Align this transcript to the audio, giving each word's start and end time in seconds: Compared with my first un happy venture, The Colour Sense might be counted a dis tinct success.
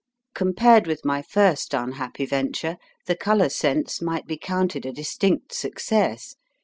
Compared 0.33 0.87
with 0.87 1.05
my 1.05 1.21
first 1.21 1.75
un 1.75 1.91
happy 1.91 2.25
venture, 2.25 2.77
The 3.05 3.15
Colour 3.15 3.49
Sense 3.49 4.01
might 4.01 4.25
be 4.25 4.35
counted 4.35 4.83
a 4.83 4.91
dis 4.91 5.15
tinct 5.15 5.53
success. 5.53 6.33